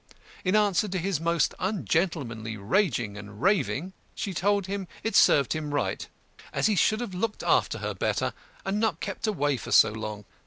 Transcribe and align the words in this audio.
In 0.43 0.55
answer 0.55 0.87
to 0.87 0.97
his 0.97 1.19
most 1.21 1.53
ungentlemanly 1.59 2.57
raging 2.57 3.17
and 3.19 3.39
raving, 3.39 3.93
she 4.15 4.33
told 4.33 4.65
him 4.65 4.87
it 5.03 5.15
served 5.15 5.53
him 5.53 5.75
right, 5.75 6.07
as 6.51 6.65
he 6.65 6.75
should 6.75 7.01
have 7.01 7.13
looked 7.13 7.43
after 7.43 7.77
her 7.77 7.93
better, 7.93 8.33
and 8.65 8.79
not 8.79 8.99
kept 8.99 9.27
away 9.27 9.57
for 9.57 9.71
so 9.71 9.91
long. 9.91 10.25